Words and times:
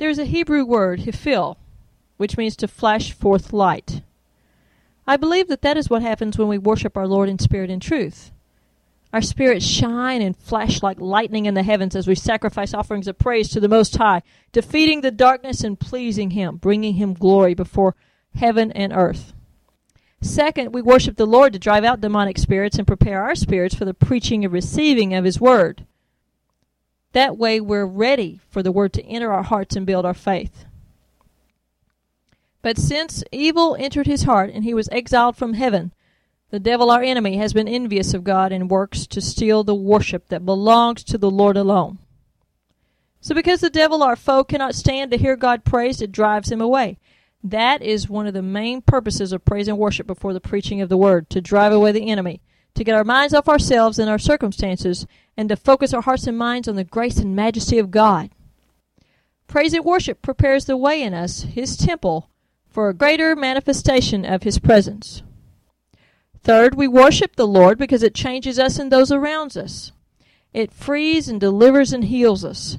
There 0.00 0.08
is 0.08 0.18
a 0.18 0.24
Hebrew 0.24 0.64
word, 0.64 1.00
Hiphil, 1.00 1.56
which 2.16 2.38
means 2.38 2.56
to 2.56 2.66
flash 2.66 3.12
forth 3.12 3.52
light. 3.52 4.00
I 5.06 5.18
believe 5.18 5.48
that 5.48 5.60
that 5.60 5.76
is 5.76 5.90
what 5.90 6.00
happens 6.00 6.38
when 6.38 6.48
we 6.48 6.56
worship 6.56 6.96
our 6.96 7.06
Lord 7.06 7.28
in 7.28 7.38
spirit 7.38 7.68
and 7.68 7.82
truth. 7.82 8.30
Our 9.12 9.20
spirits 9.20 9.66
shine 9.66 10.22
and 10.22 10.34
flash 10.34 10.82
like 10.82 10.98
lightning 10.98 11.44
in 11.44 11.52
the 11.52 11.64
heavens 11.64 11.94
as 11.94 12.08
we 12.08 12.14
sacrifice 12.14 12.72
offerings 12.72 13.08
of 13.08 13.18
praise 13.18 13.50
to 13.50 13.60
the 13.60 13.68
Most 13.68 13.94
High, 13.94 14.22
defeating 14.52 15.02
the 15.02 15.10
darkness 15.10 15.62
and 15.62 15.78
pleasing 15.78 16.30
Him, 16.30 16.56
bringing 16.56 16.94
Him 16.94 17.12
glory 17.12 17.52
before 17.52 17.94
heaven 18.34 18.72
and 18.72 18.94
earth. 18.94 19.34
Second, 20.22 20.72
we 20.72 20.80
worship 20.80 21.18
the 21.18 21.26
Lord 21.26 21.52
to 21.52 21.58
drive 21.58 21.84
out 21.84 22.00
demonic 22.00 22.38
spirits 22.38 22.78
and 22.78 22.86
prepare 22.86 23.22
our 23.22 23.34
spirits 23.34 23.74
for 23.74 23.84
the 23.84 23.92
preaching 23.92 24.46
and 24.46 24.54
receiving 24.54 25.12
of 25.12 25.26
His 25.26 25.38
Word. 25.38 25.84
That 27.12 27.36
way, 27.36 27.60
we're 27.60 27.86
ready 27.86 28.40
for 28.48 28.62
the 28.62 28.72
Word 28.72 28.92
to 28.94 29.04
enter 29.04 29.32
our 29.32 29.42
hearts 29.42 29.76
and 29.76 29.86
build 29.86 30.06
our 30.06 30.14
faith. 30.14 30.64
But 32.62 32.78
since 32.78 33.24
evil 33.32 33.76
entered 33.78 34.06
his 34.06 34.24
heart 34.24 34.50
and 34.52 34.64
he 34.64 34.74
was 34.74 34.88
exiled 34.92 35.36
from 35.36 35.54
heaven, 35.54 35.92
the 36.50 36.60
devil, 36.60 36.90
our 36.90 37.02
enemy, 37.02 37.36
has 37.36 37.52
been 37.52 37.68
envious 37.68 38.12
of 38.12 38.24
God 38.24 38.52
and 38.52 38.68
works 38.68 39.06
to 39.06 39.20
steal 39.20 39.62
the 39.62 39.74
worship 39.74 40.28
that 40.28 40.44
belongs 40.44 41.04
to 41.04 41.16
the 41.16 41.30
Lord 41.30 41.56
alone. 41.56 41.98
So, 43.20 43.34
because 43.34 43.60
the 43.60 43.70
devil, 43.70 44.02
our 44.02 44.16
foe, 44.16 44.44
cannot 44.44 44.74
stand 44.74 45.10
to 45.10 45.18
hear 45.18 45.36
God 45.36 45.64
praised, 45.64 46.02
it 46.02 46.10
drives 46.10 46.50
him 46.50 46.60
away. 46.60 46.98
That 47.42 47.82
is 47.82 48.08
one 48.08 48.26
of 48.26 48.34
the 48.34 48.42
main 48.42 48.82
purposes 48.82 49.32
of 49.32 49.44
praise 49.44 49.68
and 49.68 49.78
worship 49.78 50.06
before 50.06 50.32
the 50.32 50.40
preaching 50.40 50.80
of 50.80 50.88
the 50.88 50.96
word 50.96 51.30
to 51.30 51.40
drive 51.40 51.72
away 51.72 51.92
the 51.92 52.10
enemy, 52.10 52.40
to 52.74 52.84
get 52.84 52.94
our 52.94 53.04
minds 53.04 53.34
off 53.34 53.48
ourselves 53.48 53.98
and 53.98 54.08
our 54.08 54.18
circumstances, 54.18 55.06
and 55.36 55.48
to 55.48 55.56
focus 55.56 55.92
our 55.92 56.02
hearts 56.02 56.26
and 56.26 56.36
minds 56.38 56.68
on 56.68 56.76
the 56.76 56.84
grace 56.84 57.18
and 57.18 57.34
majesty 57.34 57.78
of 57.78 57.90
God. 57.90 58.30
Praise 59.46 59.74
and 59.74 59.84
worship 59.84 60.22
prepares 60.22 60.66
the 60.66 60.76
way 60.76 61.02
in 61.02 61.12
us, 61.12 61.42
His 61.42 61.76
temple, 61.76 62.30
for 62.68 62.88
a 62.88 62.94
greater 62.94 63.34
manifestation 63.34 64.24
of 64.24 64.44
His 64.44 64.58
presence. 64.58 65.22
Third, 66.42 66.74
we 66.74 66.88
worship 66.88 67.36
the 67.36 67.46
Lord 67.46 67.76
because 67.76 68.02
it 68.02 68.14
changes 68.14 68.58
us 68.58 68.78
and 68.78 68.90
those 68.90 69.10
around 69.10 69.56
us. 69.56 69.92
It 70.52 70.72
frees 70.72 71.28
and 71.28 71.40
delivers 71.40 71.92
and 71.92 72.04
heals 72.04 72.44
us. 72.44 72.78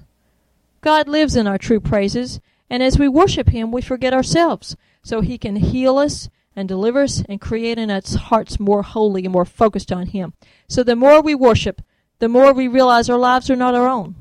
God 0.82 1.08
lives 1.08 1.36
in 1.36 1.46
our 1.46 1.58
true 1.58 1.80
praises, 1.80 2.40
and 2.70 2.82
as 2.82 2.98
we 2.98 3.08
worship 3.08 3.50
Him, 3.50 3.72
we 3.72 3.82
forget 3.82 4.14
ourselves, 4.14 4.76
so 5.04 5.22
He 5.22 5.38
can 5.38 5.58
heal 5.58 5.98
us 5.98 6.30
and 6.56 6.68
deliver 6.68 7.04
us 7.04 7.24
and 7.28 7.40
create 7.40 7.78
in 7.78 7.90
us 7.90 8.16
hearts 8.16 8.60
more 8.60 8.84
holy 8.84 9.24
and 9.24 9.34
more 9.34 9.46
focused 9.46 9.92
on 9.92 10.08
Him. 10.08 10.34
So 10.68 10.84
the 10.84 10.96
more 10.96 11.22
we 11.22 11.36
worship, 11.36 11.82
the 12.20 12.30
more 12.30 12.54
we 12.54 12.68
realize 12.68 13.10
our 13.10 13.18
lives 13.18 13.50
are 13.50 13.56
not 13.56 13.76
our 13.76 13.88
own. 13.88 14.16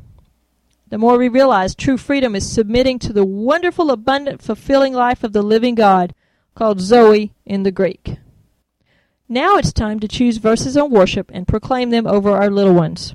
The 0.89 0.99
more 0.99 1.19
we 1.19 1.29
realize 1.29 1.75
true 1.75 1.97
freedom 1.97 2.35
is 2.35 2.51
submitting 2.51 2.99
to 3.01 3.13
the 3.13 3.25
wonderful, 3.25 3.91
abundant, 3.91 4.43
fulfilling 4.43 4.93
life 4.93 5.23
of 5.23 5.33
the 5.33 5.43
living 5.43 5.75
God, 5.75 6.15
called 6.55 6.81
Zoe 6.81 7.33
in 7.47 7.63
the 7.63 7.71
Greek. 7.71 8.17
Now 9.29 9.57
it's 9.57 9.73
time 9.73 10.01
to 10.01 10.09
choose 10.09 10.39
verses 10.39 10.77
on 10.77 10.91
worship 10.91 11.31
and 11.33 11.47
proclaim 11.47 11.91
them 11.91 12.07
over 12.07 12.31
our 12.31 12.51
little 12.51 12.75
ones. 12.75 13.15